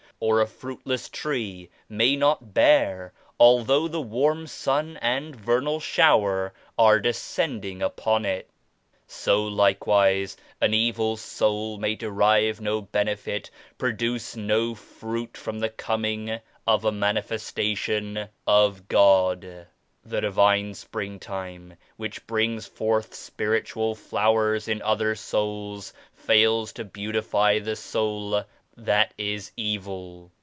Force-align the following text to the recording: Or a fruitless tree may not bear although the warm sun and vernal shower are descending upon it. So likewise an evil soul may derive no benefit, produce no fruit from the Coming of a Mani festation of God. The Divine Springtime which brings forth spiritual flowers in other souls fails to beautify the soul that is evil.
Or 0.23 0.39
a 0.39 0.45
fruitless 0.45 1.09
tree 1.09 1.71
may 1.89 2.15
not 2.15 2.53
bear 2.53 3.11
although 3.39 3.87
the 3.87 4.01
warm 4.01 4.45
sun 4.45 4.97
and 5.01 5.35
vernal 5.35 5.79
shower 5.79 6.53
are 6.77 6.99
descending 6.99 7.81
upon 7.81 8.23
it. 8.23 8.47
So 9.07 9.41
likewise 9.43 10.37
an 10.61 10.75
evil 10.75 11.17
soul 11.17 11.79
may 11.79 11.95
derive 11.95 12.61
no 12.61 12.81
benefit, 12.81 13.49
produce 13.79 14.35
no 14.35 14.75
fruit 14.75 15.35
from 15.35 15.57
the 15.57 15.69
Coming 15.69 16.39
of 16.67 16.85
a 16.85 16.91
Mani 16.91 17.21
festation 17.21 18.29
of 18.45 18.87
God. 18.87 19.65
The 20.05 20.21
Divine 20.21 20.75
Springtime 20.75 21.73
which 21.97 22.27
brings 22.27 22.67
forth 22.67 23.15
spiritual 23.15 23.95
flowers 23.95 24.67
in 24.67 24.83
other 24.83 25.15
souls 25.15 25.93
fails 26.13 26.73
to 26.73 26.85
beautify 26.85 27.57
the 27.57 27.75
soul 27.75 28.43
that 28.77 29.13
is 29.17 29.51
evil. 29.57 30.31